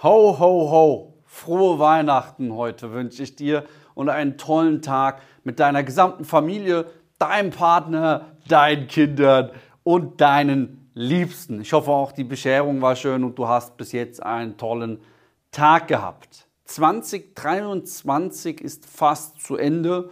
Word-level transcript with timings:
Ho, 0.00 0.38
ho, 0.38 0.70
ho! 0.70 1.14
Frohe 1.24 1.80
Weihnachten 1.80 2.54
heute 2.54 2.92
wünsche 2.92 3.24
ich 3.24 3.34
dir 3.34 3.64
und 3.96 4.08
einen 4.08 4.38
tollen 4.38 4.80
Tag 4.80 5.22
mit 5.42 5.58
deiner 5.58 5.82
gesamten 5.82 6.24
Familie, 6.24 6.86
deinem 7.18 7.50
Partner, 7.50 8.26
deinen 8.46 8.86
Kindern 8.86 9.50
und 9.82 10.20
deinen 10.20 10.88
Liebsten. 10.94 11.62
Ich 11.62 11.72
hoffe 11.72 11.90
auch, 11.90 12.12
die 12.12 12.22
Bescherung 12.22 12.80
war 12.80 12.94
schön 12.94 13.24
und 13.24 13.36
du 13.40 13.48
hast 13.48 13.76
bis 13.76 13.90
jetzt 13.90 14.22
einen 14.22 14.56
tollen 14.56 15.00
Tag 15.50 15.88
gehabt. 15.88 16.46
2023 16.66 18.60
ist 18.60 18.86
fast 18.86 19.42
zu 19.42 19.56
Ende 19.56 20.10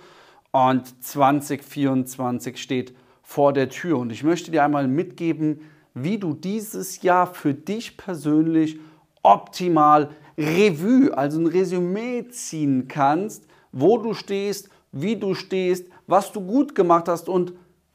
und 0.51 1.05
2024 1.05 2.61
steht 2.61 2.97
vor 3.23 3.53
der 3.53 3.69
Tür. 3.69 3.99
Und 3.99 4.11
ich 4.11 4.25
möchte 4.25 4.51
dir 4.51 4.65
einmal 4.65 4.89
mitgeben, 4.89 5.61
wie 5.95 6.19
du 6.19 6.35
dieses 6.35 7.03
Jahr 7.03 7.33
für 7.33 7.55
dich 7.55 7.97
persönlich 7.97 8.81
optimal 9.27 10.11
Revue, 10.39 11.17
also 11.17 11.41
ein 11.41 11.47
Resümee 11.47 12.29
ziehen 12.29 12.89
kannst, 12.89 13.47
wo 13.73 13.99
du 13.99 14.15
stehst, 14.15 14.69
wie 14.93 15.17
du 15.17 15.35
stehst, 15.35 15.89
was 16.07 16.33
du 16.33 16.41
gut 16.41 16.75
gemacht 16.75 17.09
hast 17.09 17.29
und 17.29 17.53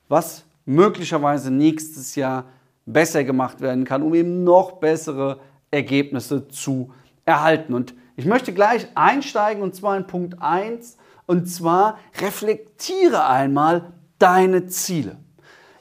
was 0.09 0.43
möglicherweise 0.65 1.51
nächstes 1.51 2.15
Jahr 2.15 2.45
besser 2.85 3.23
gemacht 3.23 3.61
werden 3.61 3.85
kann, 3.85 4.03
um 4.03 4.13
eben 4.13 4.43
noch 4.43 4.73
bessere 4.73 5.39
Ergebnisse 5.69 6.47
zu 6.49 6.91
erhalten. 7.25 7.73
Und 7.73 7.93
ich 8.15 8.25
möchte 8.25 8.53
gleich 8.53 8.87
einsteigen 8.95 9.63
und 9.63 9.75
zwar 9.75 9.95
in 9.97 10.07
Punkt 10.07 10.41
1 10.41 10.97
und 11.27 11.47
zwar 11.47 11.97
reflektiere 12.19 13.25
einmal 13.25 13.93
deine 14.19 14.67
Ziele. 14.67 15.17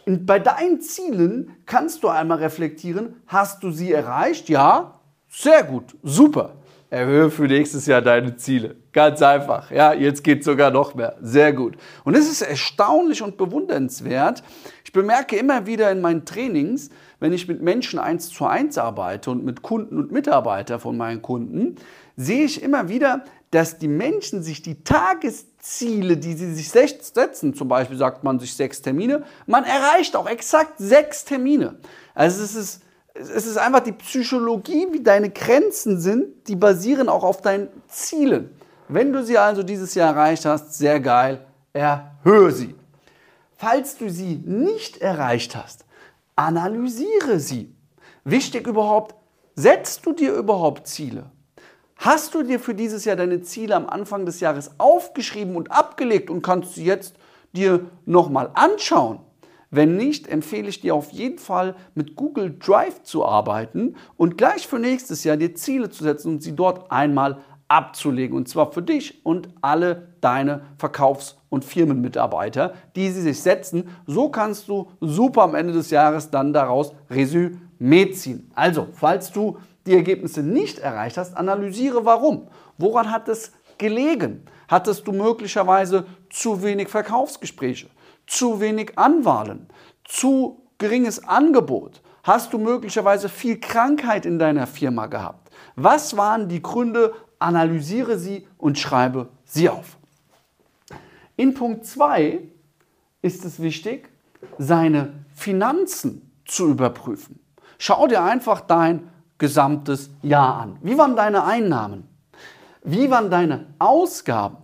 Und 0.07 0.27
bei 0.27 0.39
deinen 0.39 0.81
Zielen 0.81 1.57
kannst 1.67 2.03
du 2.03 2.09
einmal 2.09 2.39
reflektieren, 2.39 3.17
hast 3.27 3.63
du 3.63 3.71
sie 3.71 3.93
erreicht? 3.93 4.49
Ja, 4.49 5.00
sehr 5.31 5.63
gut, 5.63 5.97
super. 6.03 6.57
Erhöhe 6.91 7.31
für 7.31 7.45
nächstes 7.45 7.87
Jahr 7.87 8.03
deine 8.03 8.35
Ziele. 8.37 8.75
Ganz 8.93 9.23
einfach. 9.23 9.71
Ja, 9.71 9.93
jetzt 9.93 10.25
geht 10.25 10.43
sogar 10.43 10.73
noch 10.73 10.97
mehr. 10.97 11.17
Sehr 11.23 11.53
gut. 11.53 11.77
Und 12.03 12.17
es 12.17 12.29
ist 12.29 12.43
erstaunlich 12.43 13.23
und 13.23 13.37
bewundernswert. 13.37 14.43
Ich 14.85 14.93
bemerke 14.93 15.37
immer 15.37 15.67
wieder 15.67 15.93
in 15.93 16.01
meinen 16.01 16.25
Trainings, 16.25 16.91
wenn 17.21 17.33
ich 17.33 17.47
mit 17.47 17.63
Menschen 17.63 18.01
eins 18.01 18.31
zu 18.31 18.45
eins 18.45 18.77
arbeite 18.77 19.31
und 19.31 19.45
mit 19.45 19.63
Kunden 19.63 19.99
und 19.99 20.11
Mitarbeitern 20.11 20.81
von 20.81 20.97
meinen 20.97 21.23
Kunden, 21.23 21.77
sehe 22.17 22.45
ich 22.45 22.61
immer 22.61 22.89
wieder, 22.89 23.25
dass 23.53 23.79
die 23.79 23.89
Menschen 23.89 24.43
sich 24.43 24.63
die 24.63 24.83
Tagesziele, 24.83 26.17
die 26.17 26.33
sie 26.33 26.53
sich 26.55 26.71
setzen, 26.71 27.55
zum 27.55 27.69
Beispiel 27.69 27.97
sagt 27.97 28.25
man 28.25 28.41
sich 28.41 28.55
sechs 28.55 28.83
Termine, 28.83 29.23
man 29.47 29.63
erreicht 29.63 30.17
auch 30.17 30.29
exakt 30.29 30.75
sechs 30.79 31.25
Termine. 31.25 31.79
Also 32.15 32.43
es 32.43 32.57
ist 32.57 32.83
es 33.15 33.47
ist 33.47 33.59
einfach 33.59 33.81
die 33.81 33.93
Psychologie, 33.93 34.89
wie 34.93 35.03
deine 35.03 35.31
Grenzen 35.31 36.01
sind, 36.01 36.49
die 36.49 36.57
basieren 36.57 37.09
auch 37.09 37.25
auf 37.25 37.43
deinen 37.43 37.69
Zielen. 37.89 38.51
Wenn 38.89 39.13
du 39.13 39.25
sie 39.25 39.39
also 39.39 39.63
dieses 39.63 39.95
Jahr 39.95 40.15
erreicht 40.15 40.45
hast, 40.45 40.75
sehr 40.75 41.01
geil, 41.01 41.45
erhöhe 41.73 42.51
sie. 42.51 42.75
Falls 43.57 43.97
du 43.97 44.11
sie 44.11 44.37
nicht 44.45 44.99
erreicht 44.99 45.55
hast, 45.55 45.85
analysiere 46.35 47.39
sie. 47.39 47.75
Wichtig 48.25 48.67
überhaupt, 48.67 49.15
setzt 49.55 50.07
du 50.07 50.13
dir 50.13 50.33
überhaupt 50.35 50.87
Ziele? 50.87 51.31
Hast 51.97 52.35
du 52.35 52.43
dir 52.43 52.59
für 52.59 52.75
dieses 52.75 53.05
Jahr 53.05 53.17
deine 53.17 53.43
Ziele 53.43 53.77
am 53.77 53.87
Anfang 53.87 54.25
des 54.25 54.41
Jahres 54.41 54.71
aufgeschrieben 54.79 55.57
und 55.57 55.71
abgelegt 55.71 56.31
und 56.31 56.43
kannst 56.43 56.75
sie 56.75 56.85
jetzt 56.85 57.15
dir 57.53 57.91
nochmal 58.07 58.51
anschauen? 58.55 59.21
Wenn 59.71 59.97
nicht, 59.97 60.27
empfehle 60.27 60.69
ich 60.69 60.81
dir 60.81 60.97
auf 60.97 61.11
jeden 61.11 61.39
Fall 61.39 61.77
mit 61.95 62.17
Google 62.17 62.57
Drive 62.59 63.05
zu 63.05 63.25
arbeiten 63.25 63.95
und 64.17 64.37
gleich 64.37 64.67
für 64.67 64.81
nächstes 64.81 65.23
Jahr 65.23 65.37
dir 65.37 65.55
Ziele 65.55 65.91
zu 65.91 66.03
setzen 66.03 66.33
und 66.33 66.43
sie 66.43 66.57
dort 66.57 66.91
einmal 66.91 67.39
abzulegen. 67.69 68.37
Und 68.37 68.49
zwar 68.49 68.73
für 68.73 68.83
dich 68.83 69.25
und 69.25 69.49
alle 69.61 70.09
deine 70.21 70.63
Verkaufs- 70.77 71.39
und 71.51 71.65
Firmenmitarbeiter, 71.65 72.75
die 72.97 73.11
sie 73.11 73.23
sich 73.23 73.41
setzen. 73.41 73.89
So 74.07 74.29
kannst 74.29 74.69
du 74.69 74.91
super 75.01 75.43
am 75.43 75.55
Ende 75.55 75.73
des 75.73 75.91
Jahres 75.91 76.31
dann 76.31 76.53
daraus 76.53 76.93
Resümee 77.09 78.11
ziehen. 78.11 78.51
Also, 78.57 78.89
falls 78.93 79.31
du 79.31 79.59
die 79.87 79.95
Ergebnisse 79.95 80.43
nicht 80.43 80.81
erreicht 80.81 81.17
hast, 81.17 81.37
analysiere 81.37 82.05
warum. 82.05 82.49
Woran 82.77 83.11
hat 83.13 83.29
es 83.29 83.53
gelegen? 83.79 84.43
Hattest 84.69 85.07
du 85.07 85.13
möglicherweise 85.13 86.07
zu 86.29 86.63
wenig 86.63 86.89
Verkaufsgespräche? 86.89 87.89
Zu 88.31 88.61
wenig 88.61 88.97
Anwahlen, 88.97 89.67
zu 90.05 90.63
geringes 90.79 91.25
Angebot? 91.25 92.01
Hast 92.23 92.53
du 92.53 92.59
möglicherweise 92.59 93.29
viel 93.29 93.59
Krankheit 93.59 94.25
in 94.25 94.39
deiner 94.39 94.67
Firma 94.67 95.07
gehabt? 95.07 95.51
Was 95.75 96.17
waren 96.17 96.49
die 96.49 96.63
Gründe? 96.63 97.13
Analysiere 97.39 98.19
sie 98.19 98.47
und 98.59 98.79
schreibe 98.79 99.31
sie 99.45 99.69
auf. 99.69 99.97
In 101.37 101.55
Punkt 101.55 101.87
2 101.87 102.41
ist 103.23 103.45
es 103.45 103.61
wichtig, 103.61 104.11
seine 104.59 105.25
Finanzen 105.35 106.31
zu 106.45 106.69
überprüfen. 106.69 107.41
Schau 107.79 108.07
dir 108.07 108.23
einfach 108.23 108.61
dein 108.61 109.09
gesamtes 109.39 110.11
Jahr 110.23 110.61
an. 110.61 110.77
Wie 110.83 110.99
waren 110.99 111.17
deine 111.17 111.45
Einnahmen? 111.45 112.07
Wie 112.85 113.11
waren 113.11 113.31
deine 113.31 113.67
Ausgaben? 113.79 114.59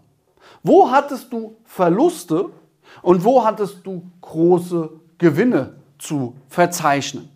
Wo 0.62 0.90
hattest 0.90 1.32
du 1.32 1.56
Verluste 1.64 2.50
und 3.06 3.22
wo 3.22 3.44
hattest 3.44 3.86
du 3.86 4.02
große 4.20 4.90
Gewinne 5.16 5.76
zu 5.96 6.34
verzeichnen? 6.48 7.28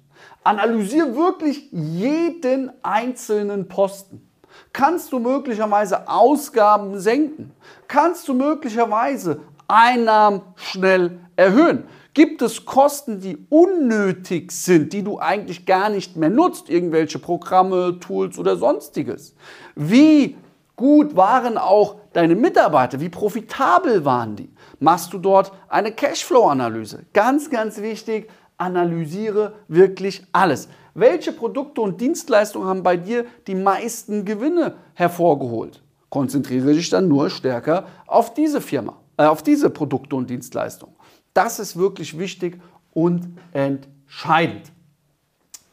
Analysiere 0.42 1.14
wirklich 1.14 1.70
jeden 1.70 2.72
einzelnen 2.82 3.68
Posten. 3.68 4.28
Kannst 4.72 5.12
du 5.12 5.20
möglicherweise 5.20 6.08
Ausgaben 6.08 6.98
senken? 6.98 7.52
Kannst 7.86 8.26
du 8.26 8.34
möglicherweise 8.34 9.42
Einnahmen 9.68 10.40
schnell 10.56 11.20
erhöhen? 11.36 11.84
Gibt 12.14 12.42
es 12.42 12.64
Kosten, 12.64 13.20
die 13.20 13.46
unnötig 13.48 14.50
sind, 14.50 14.92
die 14.92 15.04
du 15.04 15.20
eigentlich 15.20 15.66
gar 15.66 15.88
nicht 15.88 16.16
mehr 16.16 16.30
nutzt? 16.30 16.68
Irgendwelche 16.68 17.20
Programme, 17.20 18.00
Tools 18.00 18.40
oder 18.40 18.56
sonstiges? 18.56 19.36
Wie 19.76 20.36
gut 20.80 21.14
waren 21.14 21.58
auch 21.58 21.96
deine 22.14 22.34
Mitarbeiter? 22.34 23.00
Wie 23.00 23.10
profitabel 23.10 24.06
waren 24.06 24.34
die? 24.34 24.50
Machst 24.78 25.12
du 25.12 25.18
dort 25.18 25.52
eine 25.68 25.92
Cashflow-Analyse? 25.92 27.04
Ganz, 27.12 27.50
ganz 27.50 27.82
wichtig, 27.82 28.30
analysiere 28.56 29.52
wirklich 29.68 30.24
alles. 30.32 30.68
Welche 30.94 31.32
Produkte 31.32 31.82
und 31.82 32.00
Dienstleistungen 32.00 32.66
haben 32.66 32.82
bei 32.82 32.96
dir 32.96 33.26
die 33.46 33.54
meisten 33.54 34.24
Gewinne 34.24 34.74
hervorgeholt? 34.94 35.82
Konzentriere 36.08 36.72
dich 36.72 36.88
dann 36.88 37.08
nur 37.08 37.28
stärker 37.28 37.84
auf 38.06 38.32
diese 38.32 38.62
Firma, 38.62 38.96
äh, 39.18 39.24
auf 39.24 39.42
diese 39.42 39.68
Produkte 39.68 40.16
und 40.16 40.30
Dienstleistungen. 40.30 40.96
Das 41.34 41.58
ist 41.58 41.76
wirklich 41.76 42.18
wichtig 42.18 42.58
und 42.94 43.28
entscheidend. 43.52 44.72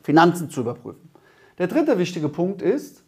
Finanzen 0.03 0.50
zu 0.50 0.62
überprüfen. 0.62 1.09
Der 1.57 1.68
dritte 1.68 1.97
wichtige 1.97 2.28
Punkt 2.28 2.62
ist, 2.62 3.03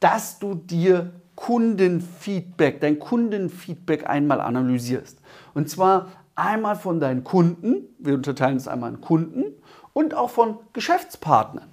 dass 0.00 0.38
du 0.38 0.54
dir 0.54 1.14
Kundenfeedback, 1.40 2.82
dein 2.82 2.98
Kundenfeedback 2.98 4.08
einmal 4.08 4.42
analysierst. 4.42 5.18
Und 5.54 5.70
zwar 5.70 6.08
einmal 6.34 6.76
von 6.76 7.00
deinen 7.00 7.24
Kunden, 7.24 7.86
wir 7.98 8.14
unterteilen 8.14 8.58
es 8.58 8.68
einmal 8.68 8.92
in 8.92 9.00
Kunden 9.00 9.54
und 9.94 10.14
auch 10.14 10.28
von 10.28 10.58
Geschäftspartnern. 10.74 11.68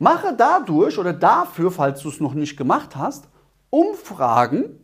Mache 0.00 0.34
dadurch 0.36 0.98
oder 0.98 1.12
dafür, 1.12 1.70
falls 1.70 2.02
du 2.02 2.08
es 2.08 2.18
noch 2.18 2.34
nicht 2.34 2.56
gemacht 2.56 2.96
hast, 2.96 3.28
Umfragen 3.70 4.80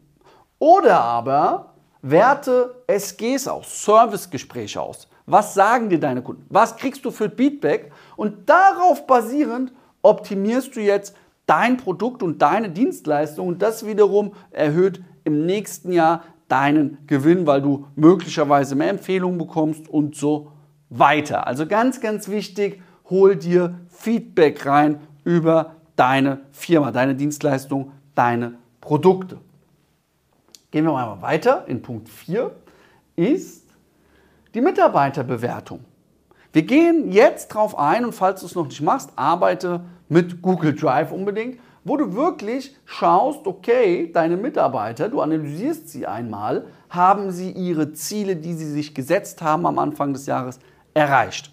oder 0.60 1.00
aber 1.00 1.74
werte 2.00 2.84
SGs 2.86 3.48
aus, 3.48 3.84
Servicegespräche 3.84 4.80
aus. 4.80 5.08
Was 5.26 5.54
sagen 5.54 5.90
dir 5.90 5.98
deine 5.98 6.22
Kunden? 6.22 6.46
Was 6.48 6.76
kriegst 6.76 7.04
du 7.04 7.10
für 7.10 7.28
Feedback? 7.28 7.90
Und 8.14 8.48
darauf 8.48 9.04
basierend 9.04 9.72
optimierst 10.00 10.76
du 10.76 10.80
jetzt 10.80 11.16
dein 11.48 11.78
Produkt 11.78 12.22
und 12.22 12.42
deine 12.42 12.70
Dienstleistung 12.70 13.48
und 13.48 13.62
das 13.62 13.86
wiederum 13.86 14.34
erhöht 14.50 15.02
im 15.24 15.46
nächsten 15.46 15.90
Jahr 15.90 16.22
deinen 16.46 16.98
Gewinn, 17.06 17.46
weil 17.46 17.62
du 17.62 17.86
möglicherweise 17.96 18.74
mehr 18.74 18.90
Empfehlungen 18.90 19.38
bekommst 19.38 19.88
und 19.88 20.14
so 20.14 20.52
weiter. 20.90 21.46
Also 21.46 21.66
ganz, 21.66 22.00
ganz 22.00 22.28
wichtig, 22.28 22.82
hol 23.08 23.34
dir 23.34 23.80
Feedback 23.88 24.64
rein 24.66 25.00
über 25.24 25.76
deine 25.96 26.40
Firma, 26.52 26.92
deine 26.92 27.14
Dienstleistung, 27.14 27.92
deine 28.14 28.54
Produkte. 28.80 29.38
Gehen 30.70 30.84
wir 30.84 30.92
mal 30.92 31.22
weiter. 31.22 31.64
In 31.66 31.80
Punkt 31.80 32.10
4 32.10 32.50
ist 33.16 33.64
die 34.54 34.60
Mitarbeiterbewertung. 34.60 35.80
Wir 36.52 36.62
gehen 36.62 37.12
jetzt 37.12 37.48
drauf 37.48 37.78
ein 37.78 38.04
und 38.04 38.12
falls 38.12 38.40
du 38.40 38.46
es 38.46 38.54
noch 38.54 38.66
nicht 38.66 38.80
machst, 38.80 39.10
arbeite 39.16 39.84
mit 40.08 40.40
Google 40.40 40.74
Drive 40.74 41.12
unbedingt, 41.12 41.60
wo 41.84 41.96
du 41.96 42.14
wirklich 42.14 42.74
schaust, 42.84 43.46
okay, 43.46 44.10
deine 44.12 44.36
Mitarbeiter, 44.36 45.08
du 45.08 45.20
analysierst 45.20 45.88
sie 45.88 46.06
einmal, 46.06 46.66
haben 46.88 47.30
sie 47.30 47.50
ihre 47.50 47.92
Ziele, 47.92 48.36
die 48.36 48.54
sie 48.54 48.70
sich 48.70 48.94
gesetzt 48.94 49.42
haben 49.42 49.66
am 49.66 49.78
Anfang 49.78 50.12
des 50.12 50.26
Jahres, 50.26 50.58
erreicht? 50.94 51.52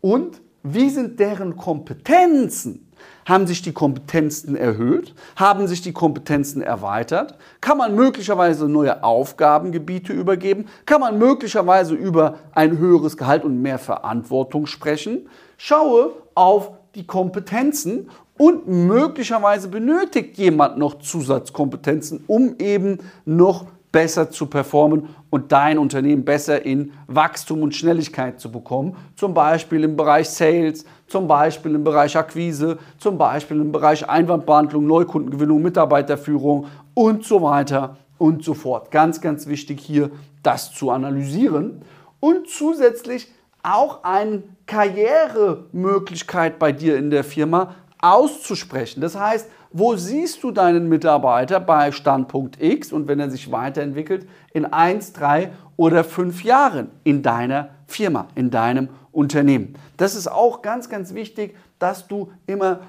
Und 0.00 0.40
wie 0.62 0.90
sind 0.90 1.18
deren 1.18 1.56
Kompetenzen? 1.56 2.87
Haben 3.26 3.46
sich 3.46 3.62
die 3.62 3.72
Kompetenzen 3.72 4.56
erhöht? 4.56 5.14
Haben 5.36 5.66
sich 5.66 5.82
die 5.82 5.92
Kompetenzen 5.92 6.62
erweitert? 6.62 7.36
Kann 7.60 7.78
man 7.78 7.94
möglicherweise 7.94 8.68
neue 8.68 9.02
Aufgabengebiete 9.04 10.12
übergeben? 10.12 10.66
Kann 10.86 11.00
man 11.00 11.18
möglicherweise 11.18 11.94
über 11.94 12.38
ein 12.52 12.78
höheres 12.78 13.16
Gehalt 13.16 13.44
und 13.44 13.60
mehr 13.60 13.78
Verantwortung 13.78 14.66
sprechen? 14.66 15.28
Schaue 15.56 16.12
auf 16.34 16.72
die 16.94 17.06
Kompetenzen 17.06 18.08
und 18.36 18.68
möglicherweise 18.68 19.68
benötigt 19.68 20.38
jemand 20.38 20.78
noch 20.78 21.00
Zusatzkompetenzen, 21.00 22.24
um 22.26 22.54
eben 22.58 22.98
noch 23.24 23.66
besser 23.92 24.30
zu 24.30 24.46
performen 24.46 25.08
und 25.30 25.52
dein 25.52 25.78
Unternehmen 25.78 26.24
besser 26.24 26.64
in 26.64 26.92
Wachstum 27.06 27.62
und 27.62 27.74
Schnelligkeit 27.74 28.40
zu 28.40 28.50
bekommen. 28.50 28.96
Zum 29.16 29.34
Beispiel 29.34 29.84
im 29.84 29.96
Bereich 29.96 30.28
Sales, 30.28 30.84
zum 31.06 31.26
Beispiel 31.26 31.74
im 31.74 31.84
Bereich 31.84 32.16
Akquise, 32.16 32.78
zum 32.98 33.18
Beispiel 33.18 33.60
im 33.60 33.72
Bereich 33.72 34.08
Einwandbehandlung, 34.08 34.86
Neukundengewinnung, 34.86 35.62
Mitarbeiterführung 35.62 36.66
und 36.94 37.24
so 37.24 37.42
weiter 37.42 37.96
und 38.18 38.44
so 38.44 38.54
fort. 38.54 38.90
Ganz, 38.90 39.20
ganz 39.20 39.46
wichtig 39.46 39.80
hier, 39.80 40.10
das 40.42 40.72
zu 40.72 40.90
analysieren 40.90 41.82
und 42.20 42.48
zusätzlich 42.48 43.28
auch 43.62 44.04
eine 44.04 44.42
Karrieremöglichkeit 44.66 46.58
bei 46.58 46.72
dir 46.72 46.96
in 46.96 47.10
der 47.10 47.24
Firma 47.24 47.74
auszusprechen. 48.00 49.00
Das 49.00 49.18
heißt, 49.18 49.48
wo 49.70 49.96
siehst 49.96 50.42
du 50.42 50.50
deinen 50.50 50.88
Mitarbeiter 50.88 51.60
bei 51.60 51.92
Standpunkt 51.92 52.62
X 52.62 52.92
und 52.92 53.08
wenn 53.08 53.20
er 53.20 53.30
sich 53.30 53.50
weiterentwickelt 53.52 54.26
in 54.52 54.64
1, 54.64 55.12
3 55.12 55.50
oder 55.76 56.04
5 56.04 56.42
Jahren 56.44 56.90
in 57.04 57.22
deiner 57.22 57.70
Firma, 57.86 58.28
in 58.34 58.50
deinem 58.50 58.88
Unternehmen. 59.12 59.74
Das 59.96 60.14
ist 60.14 60.28
auch 60.28 60.62
ganz, 60.62 60.88
ganz 60.88 61.14
wichtig, 61.14 61.56
dass 61.78 62.06
du 62.06 62.30
immer 62.46 62.80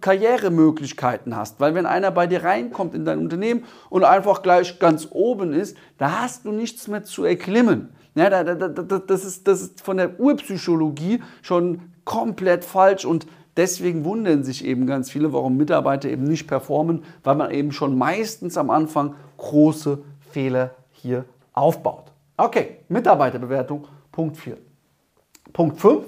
Karrieremöglichkeiten 0.00 1.36
hast. 1.36 1.60
Weil 1.60 1.74
wenn 1.74 1.86
einer 1.86 2.10
bei 2.10 2.26
dir 2.26 2.44
reinkommt 2.44 2.94
in 2.94 3.04
dein 3.04 3.18
Unternehmen 3.18 3.64
und 3.90 4.04
einfach 4.04 4.42
gleich 4.42 4.78
ganz 4.78 5.08
oben 5.10 5.52
ist, 5.52 5.76
da 5.98 6.22
hast 6.22 6.44
du 6.44 6.52
nichts 6.52 6.88
mehr 6.88 7.04
zu 7.04 7.24
erklimmen. 7.24 7.90
Ja, 8.14 8.30
das, 8.30 9.24
ist, 9.24 9.48
das 9.48 9.62
ist 9.62 9.80
von 9.80 9.96
der 9.96 10.20
Urpsychologie 10.20 11.22
schon 11.42 11.80
komplett 12.04 12.64
falsch 12.64 13.04
und 13.04 13.26
Deswegen 13.56 14.04
wundern 14.04 14.42
sich 14.42 14.64
eben 14.64 14.86
ganz 14.86 15.10
viele, 15.10 15.32
warum 15.32 15.56
Mitarbeiter 15.56 16.08
eben 16.08 16.24
nicht 16.24 16.46
performen, 16.46 17.04
weil 17.22 17.36
man 17.36 17.50
eben 17.50 17.72
schon 17.72 17.96
meistens 17.96 18.56
am 18.56 18.70
Anfang 18.70 19.14
große 19.36 20.02
Fehler 20.30 20.74
hier 20.90 21.24
aufbaut. 21.52 22.10
Okay, 22.36 22.78
Mitarbeiterbewertung, 22.88 23.86
Punkt 24.10 24.36
4. 24.36 24.56
Punkt 25.52 25.80
5. 25.80 26.04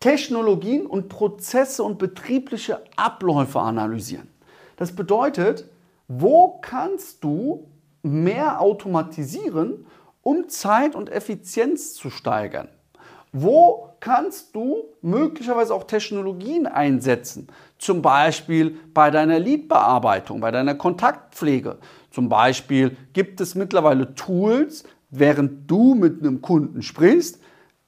Technologien 0.00 0.84
und 0.84 1.08
Prozesse 1.08 1.82
und 1.82 1.98
betriebliche 1.98 2.80
Abläufe 2.96 3.60
analysieren. 3.60 4.28
Das 4.76 4.94
bedeutet, 4.94 5.68
wo 6.08 6.58
kannst 6.60 7.22
du 7.22 7.68
mehr 8.02 8.60
automatisieren, 8.60 9.86
um 10.22 10.48
Zeit 10.48 10.94
und 10.94 11.10
Effizienz 11.10 11.94
zu 11.94 12.10
steigern? 12.10 12.68
Wo 13.36 13.88
kannst 13.98 14.54
du 14.54 14.84
möglicherweise 15.02 15.74
auch 15.74 15.82
Technologien 15.84 16.68
einsetzen? 16.68 17.48
Zum 17.78 18.00
Beispiel 18.00 18.76
bei 18.94 19.10
deiner 19.10 19.40
Leadbearbeitung, 19.40 20.40
bei 20.40 20.52
deiner 20.52 20.76
Kontaktpflege. 20.76 21.78
Zum 22.12 22.28
Beispiel 22.28 22.96
gibt 23.12 23.40
es 23.40 23.56
mittlerweile 23.56 24.14
Tools, 24.14 24.84
während 25.10 25.68
du 25.68 25.96
mit 25.96 26.20
einem 26.20 26.42
Kunden 26.42 26.82
sprichst, 26.82 27.40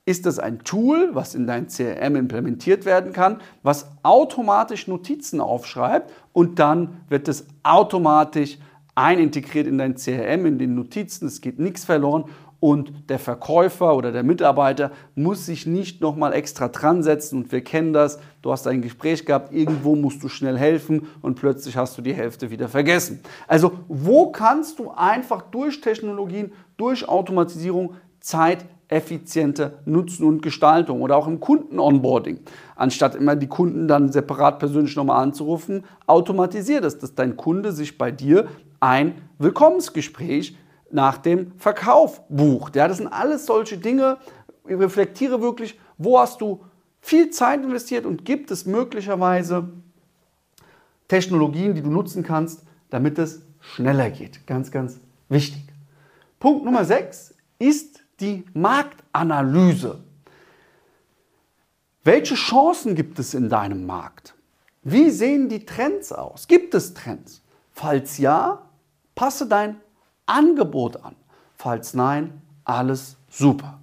ist 0.04 0.26
das 0.26 0.40
ein 0.40 0.64
Tool, 0.64 1.10
was 1.12 1.36
in 1.36 1.46
dein 1.46 1.68
CRM 1.68 2.16
implementiert 2.16 2.84
werden 2.84 3.12
kann, 3.12 3.40
was 3.62 3.86
automatisch 4.02 4.88
Notizen 4.88 5.40
aufschreibt 5.40 6.12
und 6.32 6.58
dann 6.58 7.02
wird 7.08 7.28
es 7.28 7.46
automatisch 7.62 8.58
einintegriert 8.96 9.68
in 9.68 9.78
dein 9.78 9.94
CRM, 9.94 10.46
in 10.46 10.58
den 10.58 10.74
Notizen. 10.74 11.26
Es 11.26 11.40
geht 11.40 11.60
nichts 11.60 11.84
verloren 11.84 12.24
und 12.66 13.08
der 13.10 13.20
Verkäufer 13.20 13.94
oder 13.94 14.10
der 14.10 14.24
Mitarbeiter 14.24 14.90
muss 15.14 15.46
sich 15.46 15.66
nicht 15.66 16.00
nochmal 16.00 16.32
extra 16.32 16.66
dran 16.66 17.04
setzen 17.04 17.38
und 17.38 17.52
wir 17.52 17.60
kennen 17.60 17.92
das, 17.92 18.18
du 18.42 18.50
hast 18.50 18.66
ein 18.66 18.82
Gespräch 18.82 19.24
gehabt, 19.24 19.54
irgendwo 19.54 19.94
musst 19.94 20.20
du 20.24 20.28
schnell 20.28 20.58
helfen 20.58 21.06
und 21.22 21.36
plötzlich 21.36 21.76
hast 21.76 21.96
du 21.96 22.02
die 22.02 22.12
Hälfte 22.12 22.50
wieder 22.50 22.68
vergessen. 22.68 23.20
Also 23.46 23.70
wo 23.86 24.32
kannst 24.32 24.80
du 24.80 24.90
einfach 24.90 25.42
durch 25.42 25.80
Technologien, 25.80 26.50
durch 26.76 27.08
Automatisierung 27.08 27.94
Zeit 28.18 28.64
effizienter 28.88 29.74
nutzen 29.84 30.26
und 30.26 30.42
Gestaltung 30.42 31.02
oder 31.02 31.16
auch 31.16 31.28
im 31.28 31.38
Kunden-Onboarding. 31.38 32.40
Anstatt 32.74 33.14
immer 33.14 33.36
die 33.36 33.46
Kunden 33.46 33.86
dann 33.86 34.10
separat 34.10 34.58
persönlich 34.58 34.96
nochmal 34.96 35.22
anzurufen, 35.22 35.84
automatisiert 36.08 36.84
es, 36.84 36.98
dass 36.98 37.14
dein 37.14 37.36
Kunde 37.36 37.70
sich 37.70 37.96
bei 37.96 38.10
dir 38.10 38.48
ein 38.80 39.14
Willkommensgespräch 39.38 40.56
nach 40.90 41.18
dem 41.18 41.52
Verkauf 41.58 42.26
bucht. 42.28 42.76
Ja, 42.76 42.88
das 42.88 42.98
sind 42.98 43.08
alles 43.08 43.46
solche 43.46 43.78
Dinge. 43.78 44.18
Ich 44.66 44.78
reflektiere 44.78 45.40
wirklich, 45.40 45.78
wo 45.98 46.18
hast 46.18 46.40
du 46.40 46.64
viel 47.00 47.30
Zeit 47.30 47.62
investiert 47.62 48.06
und 48.06 48.24
gibt 48.24 48.50
es 48.50 48.66
möglicherweise 48.66 49.68
Technologien, 51.08 51.74
die 51.74 51.82
du 51.82 51.90
nutzen 51.90 52.22
kannst, 52.22 52.62
damit 52.90 53.18
es 53.18 53.42
schneller 53.60 54.10
geht. 54.10 54.46
Ganz, 54.46 54.70
ganz 54.70 55.00
wichtig. 55.28 55.62
Punkt 56.38 56.64
Nummer 56.64 56.84
6 56.84 57.34
ist 57.58 58.00
die 58.20 58.44
Marktanalyse. 58.54 60.02
Welche 62.04 62.34
Chancen 62.34 62.94
gibt 62.94 63.18
es 63.18 63.34
in 63.34 63.48
deinem 63.48 63.86
Markt? 63.86 64.34
Wie 64.82 65.10
sehen 65.10 65.48
die 65.48 65.66
Trends 65.66 66.12
aus? 66.12 66.46
Gibt 66.46 66.74
es 66.74 66.94
Trends? 66.94 67.42
Falls 67.72 68.18
ja, 68.18 68.62
passe 69.14 69.48
dein 69.48 69.80
Angebot 70.26 71.02
an. 71.02 71.14
Falls 71.56 71.94
nein, 71.94 72.42
alles 72.64 73.16
super. 73.30 73.78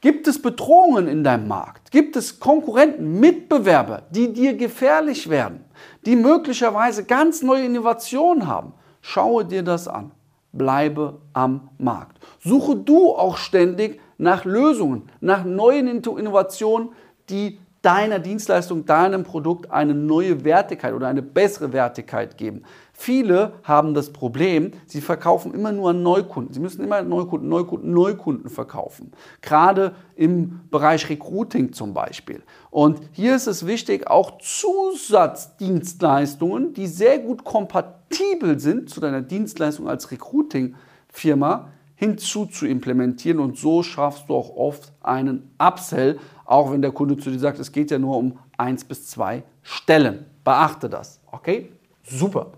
Gibt 0.00 0.28
es 0.28 0.40
Bedrohungen 0.40 1.08
in 1.08 1.24
deinem 1.24 1.48
Markt? 1.48 1.90
Gibt 1.90 2.16
es 2.16 2.38
Konkurrenten, 2.38 3.18
Mitbewerber, 3.18 4.02
die 4.10 4.32
dir 4.32 4.54
gefährlich 4.54 5.28
werden, 5.30 5.64
die 6.04 6.14
möglicherweise 6.14 7.04
ganz 7.04 7.42
neue 7.42 7.64
Innovationen 7.64 8.46
haben? 8.46 8.74
Schaue 9.00 9.44
dir 9.44 9.62
das 9.62 9.88
an. 9.88 10.12
Bleibe 10.52 11.20
am 11.32 11.70
Markt. 11.78 12.18
Suche 12.40 12.76
du 12.76 13.14
auch 13.14 13.36
ständig 13.36 14.00
nach 14.18 14.44
Lösungen, 14.44 15.10
nach 15.20 15.44
neuen 15.44 15.88
Innovationen, 15.88 16.90
die 17.28 17.58
deiner 17.82 18.18
Dienstleistung, 18.18 18.84
deinem 18.84 19.22
Produkt 19.22 19.70
eine 19.70 19.94
neue 19.94 20.44
Wertigkeit 20.44 20.92
oder 20.92 21.06
eine 21.08 21.22
bessere 21.22 21.72
Wertigkeit 21.72 22.36
geben. 22.36 22.64
Viele 22.92 23.52
haben 23.62 23.94
das 23.94 24.12
Problem, 24.12 24.72
sie 24.86 25.00
verkaufen 25.00 25.54
immer 25.54 25.70
nur 25.70 25.90
an 25.90 26.02
Neukunden. 26.02 26.52
Sie 26.54 26.60
müssen 26.60 26.82
immer 26.82 27.02
Neukunden, 27.02 27.48
Neukunden, 27.48 27.92
Neukunden 27.92 28.48
verkaufen. 28.48 29.12
Gerade 29.42 29.94
im 30.14 30.62
Bereich 30.70 31.10
Recruiting 31.10 31.74
zum 31.74 31.94
Beispiel. 31.94 32.42
Und 32.70 33.00
hier 33.12 33.36
ist 33.36 33.46
es 33.46 33.66
wichtig, 33.66 34.08
auch 34.08 34.38
Zusatzdienstleistungen, 34.38 36.72
die 36.72 36.86
sehr 36.86 37.18
gut 37.18 37.44
kompatibel 37.44 38.58
sind 38.58 38.88
zu 38.88 39.00
deiner 39.00 39.20
Dienstleistung 39.20 39.86
als 39.88 40.10
Recruiting-Firma, 40.10 41.68
hinzu 41.96 42.46
zu 42.46 42.66
implementieren. 42.66 43.40
Und 43.40 43.58
so 43.58 43.82
schaffst 43.82 44.28
du 44.28 44.34
auch 44.34 44.56
oft 44.56 44.92
einen 45.02 45.50
Upsell, 45.58 46.18
auch 46.46 46.72
wenn 46.72 46.80
der 46.80 46.92
Kunde 46.92 47.16
zu 47.16 47.30
dir 47.30 47.38
sagt, 47.38 47.58
es 47.58 47.72
geht 47.72 47.90
ja 47.90 47.98
nur 47.98 48.16
um 48.16 48.38
eins 48.56 48.84
bis 48.84 49.08
zwei 49.08 49.42
Stellen. 49.62 50.26
Beachte 50.44 50.88
das. 50.88 51.20
Okay? 51.30 51.72
Super. 52.04 52.52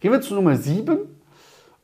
Gehen 0.00 0.12
wir 0.12 0.20
zu 0.20 0.34
Nummer 0.34 0.56
7. 0.56 0.98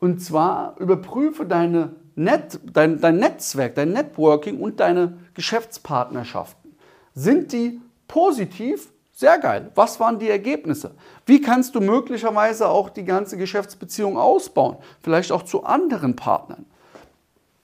Und 0.01 0.21
zwar 0.21 0.79
überprüfe 0.79 1.47
deine 1.47 1.95
Net, 2.17 2.61
dein, 2.73 3.01
dein 3.01 3.17
Netzwerk, 3.17 3.75
dein 3.75 3.93
Networking 3.93 4.61
und 4.61 4.79
deine 4.79 5.19
Geschäftspartnerschaften. 5.35 6.77
Sind 7.15 7.53
die 7.53 7.81
positiv? 8.07 8.93
Sehr 9.13 9.39
geil. 9.39 9.71
Was 9.75 10.01
waren 10.01 10.19
die 10.19 10.29
Ergebnisse? 10.29 10.93
Wie 11.25 11.41
kannst 11.41 11.75
du 11.75 11.81
möglicherweise 11.81 12.69
auch 12.69 12.91
die 12.91 13.05
ganze 13.05 13.37
Geschäftsbeziehung 13.37 14.19
ausbauen? 14.19 14.77
Vielleicht 15.03 15.31
auch 15.33 15.43
zu 15.43 15.65
anderen 15.65 16.17
Partnern. 16.17 16.67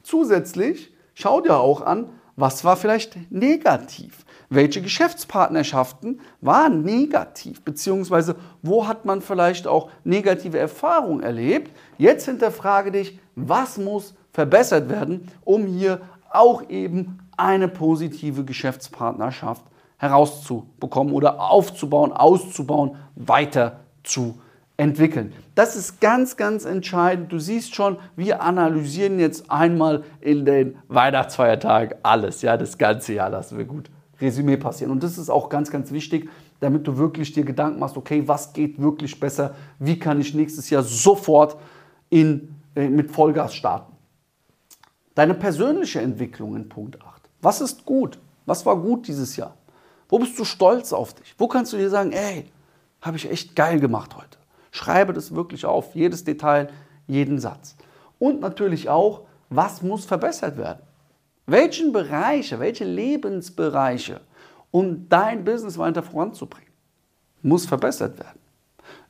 Zusätzlich 0.03 0.93
schau 1.15 1.41
dir 1.41 1.59
auch 1.59 1.81
an, 1.81 2.09
was 2.41 2.65
war 2.65 2.77
vielleicht 2.77 3.31
negativ? 3.31 4.25
Welche 4.49 4.83
Geschäftspartnerschaften 4.83 6.21
waren 6.41 6.83
negativ? 6.83 7.63
Beziehungsweise 7.63 8.35
wo 8.63 8.89
hat 8.89 9.05
man 9.05 9.23
vielleicht 9.23 9.67
auch 9.67 9.91
negative 10.03 10.59
Erfahrungen 10.59 11.23
erlebt? 11.23 11.71
Jetzt 11.99 12.25
hinterfrage 12.25 12.91
dich, 12.91 13.19
was 13.37 13.79
muss 13.79 14.15
verbessert 14.33 14.89
werden, 14.89 15.29
um 15.45 15.67
hier 15.67 16.01
auch 16.33 16.69
eben 16.69 17.19
eine 17.37 17.69
positive 17.69 18.45
Geschäftspartnerschaft 18.45 19.65
herauszubekommen 19.99 21.13
oder 21.13 21.41
aufzubauen, 21.41 22.13
auszubauen, 22.13 22.97
weiter 23.17 23.81
zu 24.03 24.41
entwickeln. 24.81 25.35
Das 25.55 25.77
ist 25.77 26.01
ganz, 26.01 26.39
ganz 26.39 26.65
entscheidend. 26.65 27.31
Du 27.31 27.39
siehst 27.39 27.75
schon, 27.75 27.99
wir 28.17 28.43
analysieren 28.43 29.21
jetzt 29.21 29.51
einmal 29.51 30.05
in 30.23 30.47
den 30.47 30.79
Weihnachtsfeiertagen 30.89 31.99
alles. 32.03 32.41
Ja, 32.41 32.57
das 32.57 32.79
ganze 32.79 33.13
Jahr 33.13 33.29
lassen 33.29 33.59
wir 33.59 33.67
gut 33.67 33.91
Resümee 34.23 34.57
passieren. 34.57 34.91
Und 34.91 35.03
das 35.03 35.19
ist 35.19 35.29
auch 35.29 35.51
ganz, 35.51 35.71
ganz 35.71 35.93
wichtig, 35.93 36.31
damit 36.61 36.87
du 36.87 36.97
wirklich 36.97 37.33
dir 37.33 37.45
Gedanken 37.45 37.79
machst, 37.79 37.99
okay, 37.99 38.27
was 38.27 38.55
geht 38.55 38.81
wirklich 38.81 39.21
besser? 39.21 39.55
Wie 39.79 39.99
kann 39.99 40.19
ich 40.19 40.35
nächstes 40.35 40.71
Jahr 40.71 40.83
sofort 40.83 41.59
in, 42.09 42.55
äh, 42.75 42.89
mit 42.89 43.11
Vollgas 43.11 43.55
starten? 43.55 43.95
Deine 45.15 45.35
persönliche 45.35 46.01
Entwicklung 46.01 46.57
in 46.57 46.71
Punkt 46.71 47.03
8. 47.03 47.29
Was 47.43 47.61
ist 47.61 47.85
gut? 47.85 48.19
Was 48.47 48.65
war 48.65 48.77
gut 48.77 49.09
dieses 49.09 49.37
Jahr? 49.37 49.55
Wo 50.09 50.19
bist 50.19 50.39
du 50.39 50.45
stolz 50.45 50.95
auf 50.95 51.13
dich? 51.13 51.35
Wo 51.37 51.49
kannst 51.49 51.75
du 51.75 51.77
dir 51.77 51.91
sagen, 51.91 52.13
ey, 52.13 52.47
habe 53.03 53.19
ich 53.19 53.31
echt 53.31 53.55
geil 53.55 53.79
gemacht 53.79 54.17
heute? 54.17 54.40
Schreibe 54.71 55.13
das 55.13 55.35
wirklich 55.35 55.65
auf, 55.65 55.95
jedes 55.95 56.25
Detail, 56.25 56.69
jeden 57.07 57.39
Satz. 57.39 57.77
Und 58.19 58.41
natürlich 58.41 58.89
auch, 58.89 59.23
was 59.49 59.83
muss 59.83 60.05
verbessert 60.05 60.57
werden? 60.57 60.81
Welchen 61.47 61.93
Bereiche, 61.93 62.61
welche 62.61 62.85
Lebensbereiche, 62.85 64.21
um 64.71 65.09
dein 65.09 65.45
Business 65.45 65.77
weiter 65.77 66.03
voranzubringen, 66.03 66.71
muss 67.43 67.67
verbessert 67.67 68.19
werden? 68.19 68.39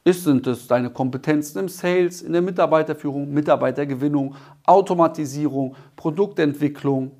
Ist, 0.02 0.24
sind 0.24 0.46
es 0.46 0.66
deine 0.66 0.88
Kompetenzen 0.88 1.58
im 1.58 1.68
Sales, 1.68 2.22
in 2.22 2.32
der 2.32 2.40
Mitarbeiterführung, 2.40 3.30
Mitarbeitergewinnung, 3.30 4.34
Automatisierung, 4.64 5.76
Produktentwicklung, 5.94 7.10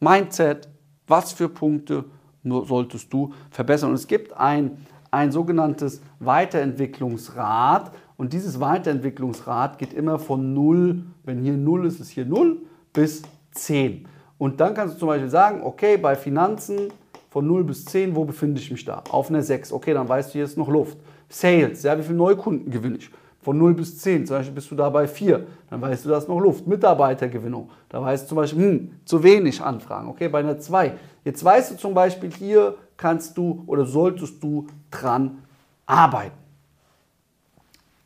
Mindset? 0.00 0.68
Was 1.06 1.32
für 1.32 1.50
Punkte 1.50 2.06
solltest 2.42 3.12
du 3.12 3.34
verbessern? 3.50 3.90
Und 3.90 3.96
es 3.96 4.06
gibt 4.06 4.32
ein, 4.32 4.86
ein 5.14 5.32
sogenanntes 5.32 6.02
Weiterentwicklungsrad. 6.18 7.92
Und 8.16 8.32
dieses 8.32 8.60
Weiterentwicklungsrad 8.60 9.78
geht 9.78 9.92
immer 9.92 10.18
von 10.18 10.52
0, 10.54 11.02
wenn 11.24 11.42
hier 11.42 11.56
0 11.56 11.86
ist, 11.86 12.00
ist 12.00 12.10
hier 12.10 12.26
0, 12.26 12.58
bis 12.92 13.22
10. 13.52 14.06
Und 14.38 14.60
dann 14.60 14.74
kannst 14.74 14.96
du 14.96 14.98
zum 14.98 15.08
Beispiel 15.08 15.30
sagen, 15.30 15.62
okay, 15.62 15.96
bei 15.96 16.16
Finanzen 16.16 16.92
von 17.30 17.46
0 17.46 17.64
bis 17.64 17.84
10, 17.86 18.14
wo 18.14 18.24
befinde 18.24 18.60
ich 18.60 18.70
mich 18.70 18.84
da? 18.84 19.02
Auf 19.10 19.30
einer 19.30 19.42
6. 19.42 19.72
Okay, 19.72 19.94
dann 19.94 20.08
weißt 20.08 20.30
du, 20.30 20.32
hier 20.34 20.44
ist 20.44 20.58
noch 20.58 20.68
Luft. 20.68 20.98
Sales, 21.28 21.82
ja, 21.82 21.96
wie 21.98 22.02
viele 22.02 22.16
Neukunden 22.16 22.70
gewinne 22.70 22.98
ich? 22.98 23.10
Von 23.40 23.58
0 23.58 23.74
bis 23.74 23.98
10, 23.98 24.26
zum 24.26 24.36
Beispiel 24.36 24.54
bist 24.54 24.70
du 24.70 24.74
da 24.74 24.88
bei 24.88 25.06
4, 25.06 25.44
dann 25.68 25.82
weißt 25.82 26.04
du, 26.04 26.08
da 26.08 26.18
ist 26.18 26.28
noch 26.28 26.40
Luft. 26.40 26.66
Mitarbeitergewinnung, 26.66 27.70
da 27.90 28.00
weißt 28.00 28.24
du 28.24 28.28
zum 28.28 28.36
Beispiel, 28.36 28.62
hm, 28.62 28.90
zu 29.04 29.22
wenig 29.22 29.60
Anfragen, 29.60 30.08
okay, 30.08 30.28
bei 30.28 30.38
einer 30.38 30.58
2. 30.58 30.94
Jetzt 31.24 31.44
weißt 31.44 31.72
du 31.72 31.76
zum 31.76 31.92
Beispiel, 31.92 32.30
hier 32.30 32.74
kannst 32.96 33.36
du 33.36 33.64
oder 33.66 33.84
solltest 33.84 34.42
du 34.42 34.66
dran 34.90 35.42
arbeiten. 35.86 36.38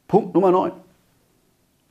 Punkt 0.06 0.34
Nummer 0.34 0.50
9. 0.50 0.72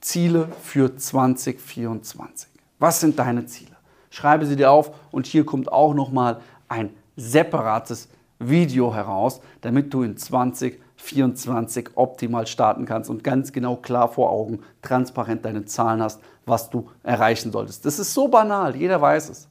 Ziele 0.01 0.47
für 0.61 0.95
2024. 0.95 2.49
Was 2.79 2.99
sind 2.99 3.19
deine 3.19 3.45
Ziele? 3.45 3.75
Schreibe 4.09 4.45
sie 4.45 4.55
dir 4.55 4.71
auf 4.71 4.91
und 5.11 5.27
hier 5.27 5.45
kommt 5.45 5.71
auch 5.71 5.93
nochmal 5.93 6.41
ein 6.67 6.91
separates 7.15 8.09
Video 8.39 8.93
heraus, 8.93 9.41
damit 9.61 9.93
du 9.93 10.03
in 10.03 10.17
2024 10.17 11.91
optimal 11.95 12.47
starten 12.47 12.85
kannst 12.85 13.09
und 13.09 13.23
ganz 13.23 13.51
genau 13.51 13.75
klar 13.75 14.09
vor 14.09 14.31
Augen, 14.31 14.59
transparent 14.81 15.45
deine 15.45 15.65
Zahlen 15.65 16.01
hast, 16.01 16.21
was 16.45 16.69
du 16.69 16.89
erreichen 17.03 17.51
solltest. 17.51 17.85
Das 17.85 17.99
ist 17.99 18.13
so 18.13 18.27
banal, 18.27 18.75
jeder 18.75 19.01
weiß 19.01 19.29
es. 19.29 19.47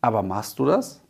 Aber 0.00 0.22
machst 0.22 0.58
du 0.58 0.66
das? 0.66 1.00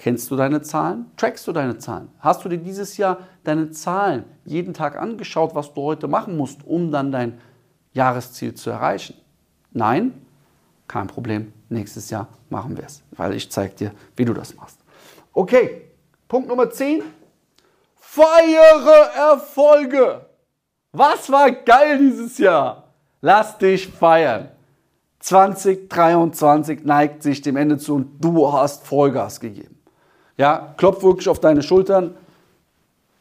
Kennst 0.00 0.30
du 0.30 0.36
deine 0.36 0.62
Zahlen? 0.62 1.10
Trackst 1.18 1.46
du 1.46 1.52
deine 1.52 1.76
Zahlen? 1.76 2.08
Hast 2.20 2.42
du 2.42 2.48
dir 2.48 2.56
dieses 2.56 2.96
Jahr 2.96 3.18
deine 3.44 3.70
Zahlen 3.70 4.24
jeden 4.46 4.72
Tag 4.72 4.96
angeschaut, 4.96 5.54
was 5.54 5.74
du 5.74 5.82
heute 5.82 6.08
machen 6.08 6.38
musst, 6.38 6.66
um 6.66 6.90
dann 6.90 7.12
dein 7.12 7.38
Jahresziel 7.92 8.54
zu 8.54 8.70
erreichen? 8.70 9.14
Nein? 9.72 10.26
Kein 10.88 11.06
Problem. 11.06 11.52
Nächstes 11.68 12.08
Jahr 12.08 12.28
machen 12.48 12.78
wir 12.78 12.84
es, 12.84 13.02
weil 13.10 13.34
ich 13.34 13.50
zeige 13.52 13.74
dir, 13.74 13.92
wie 14.16 14.24
du 14.24 14.32
das 14.32 14.56
machst. 14.56 14.78
Okay, 15.34 15.82
Punkt 16.28 16.48
Nummer 16.48 16.70
10. 16.70 17.02
Feiere 17.96 19.10
Erfolge. 19.14 20.24
Was 20.92 21.30
war 21.30 21.52
geil 21.52 21.98
dieses 21.98 22.38
Jahr? 22.38 22.84
Lass 23.20 23.58
dich 23.58 23.86
feiern. 23.86 24.48
2023 25.18 26.84
neigt 26.84 27.22
sich 27.22 27.42
dem 27.42 27.56
Ende 27.56 27.76
zu 27.76 27.96
und 27.96 28.24
du 28.24 28.50
hast 28.50 28.86
Vollgas 28.86 29.38
gegeben. 29.40 29.79
Ja, 30.40 30.72
klopf 30.78 31.02
wirklich 31.02 31.28
auf 31.28 31.38
deine 31.38 31.62
Schultern. 31.62 32.14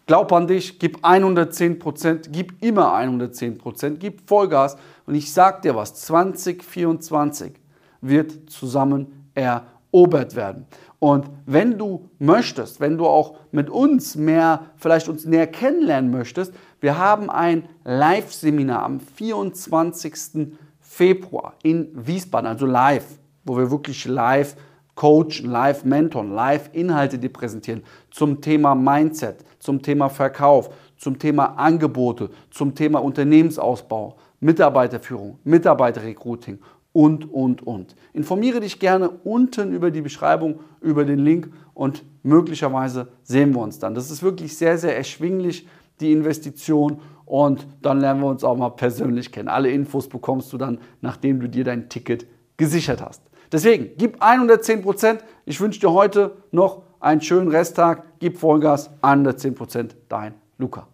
Glaub 0.05 0.31
an 0.31 0.47
dich, 0.47 0.79
gib 0.79 0.99
110 1.03 1.77
Prozent, 1.77 2.29
gib 2.31 2.63
immer 2.63 2.93
110 2.93 3.57
Prozent, 3.57 3.99
gib 3.99 4.25
Vollgas. 4.25 4.77
Und 5.05 5.15
ich 5.15 5.33
sag 5.33 5.61
dir 5.61 5.75
was, 5.75 5.95
2024 5.95 7.51
wird 7.99 8.49
zusammen 8.49 9.29
erobert 9.35 10.38
werden. 10.38 10.65
Und 10.99 11.29
wenn 11.45 11.77
du 11.77 12.09
möchtest, 12.19 12.79
wenn 12.79 12.97
du 12.97 13.05
auch 13.05 13.35
mit 13.51 13.69
uns 13.69 14.15
mehr, 14.15 14.67
vielleicht 14.77 15.09
uns 15.09 15.25
näher 15.25 15.47
kennenlernen 15.47 16.11
möchtest, 16.11 16.53
wir 16.79 16.97
haben 16.97 17.29
ein 17.29 17.67
Live-Seminar 17.83 18.81
am 18.81 19.01
24. 19.01 20.53
Februar 20.79 21.55
in 21.63 21.89
Wiesbaden, 21.93 22.47
also 22.47 22.65
live, 22.65 23.19
wo 23.43 23.57
wir 23.57 23.69
wirklich 23.69 24.05
live 24.05 24.55
coachen, 25.00 25.50
live 25.50 25.86
mentoren, 25.86 26.34
live 26.34 26.70
Inhalte 26.74 27.18
dir 27.18 27.29
präsentieren 27.29 27.84
zum 28.12 28.41
Thema 28.41 28.75
Mindset, 28.75 29.46
zum 29.58 29.82
Thema 29.82 30.10
Verkauf, 30.10 30.70
zum 30.98 31.18
Thema 31.18 31.58
Angebote, 31.58 32.29
zum 32.51 32.75
Thema 32.75 33.00
Unternehmensausbau, 33.00 34.18
Mitarbeiterführung, 34.41 35.39
Mitarbeiterrecruiting 35.46 36.60
und, 36.91 37.32
und, 37.32 37.65
und. 37.65 37.96
Informiere 38.12 38.60
dich 38.60 38.77
gerne 38.77 39.10
unten 39.10 39.72
über 39.72 39.89
die 39.89 40.01
Beschreibung, 40.01 40.60
über 40.82 41.06
den 41.06 41.20
Link 41.20 41.50
und 41.74 42.03
möglicherweise 42.24 43.08
sehen 43.24 43.56
wir 43.56 43.62
uns 43.62 43.79
dann. 43.79 43.96
Das 43.96 44.12
ist 44.12 44.22
wirklich 44.22 44.58
sehr, 44.58 44.77
sehr 44.77 44.98
erschwinglich, 44.98 45.65
die 46.01 46.12
Investition 46.12 47.00
und 47.24 47.65
dann 47.82 48.01
lernen 48.01 48.20
wir 48.20 48.27
uns 48.27 48.44
auch 48.44 48.58
mal 48.58 48.72
persönlich 48.72 49.32
kennen. 49.32 49.48
Alle 49.48 49.72
Infos 49.72 50.10
bekommst 50.10 50.51
du 50.51 50.58
dann, 50.58 50.79
nachdem 51.00 51.39
du 51.39 51.48
dir 51.48 51.63
dein 51.63 51.88
Ticket 51.88 52.27
gesichert 52.58 53.01
hast. 53.01 53.28
Deswegen, 53.51 53.91
gib 53.98 54.22
110 54.22 54.82
Prozent. 54.82 55.24
Ich 55.46 55.60
wünsche 55.60 55.79
dir 55.79 55.91
heute 55.91 56.38
noch 56.51 56.84
einen 57.00 57.22
schönen 57.22 57.50
Resttag. 57.50 58.03
Gib 58.20 58.38
Vollgas, 58.38 58.91
110 59.01 59.56
Prozent. 59.56 59.96
Dein 60.08 60.36
Luca. 60.58 60.88